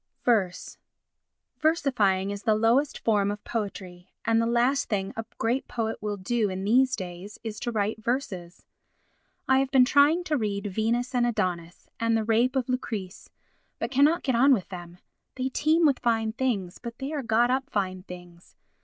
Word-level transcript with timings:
Verse 0.25 0.79
Versifying 1.59 2.31
is 2.31 2.41
the 2.41 2.55
lowest 2.55 2.97
form 2.97 3.29
of 3.29 3.43
poetry; 3.43 4.09
and 4.25 4.41
the 4.41 4.47
last 4.47 4.89
thing 4.89 5.13
a 5.15 5.23
great 5.37 5.67
poet 5.67 6.01
will 6.01 6.17
do 6.17 6.49
in 6.49 6.63
these 6.63 6.95
days 6.95 7.37
is 7.43 7.59
to 7.59 7.71
write 7.71 8.03
verses. 8.03 8.65
I 9.47 9.59
have 9.59 9.69
been 9.69 9.85
trying 9.85 10.23
to 10.23 10.37
read 10.37 10.65
Venus 10.73 11.13
and 11.13 11.27
Adonis 11.27 11.87
and 11.99 12.17
the 12.17 12.23
Rape 12.23 12.55
of 12.55 12.67
Lucrece 12.67 13.29
but 13.77 13.91
cannot 13.91 14.23
get 14.23 14.33
on 14.33 14.53
with 14.53 14.69
them. 14.69 14.97
They 15.35 15.49
teem 15.49 15.85
with 15.85 15.99
fine 15.99 16.33
things, 16.33 16.79
but 16.79 16.97
they 16.97 17.13
are 17.13 17.21
got 17.21 17.51
up 17.51 17.69
fine 17.69 18.01
things. 18.01 18.55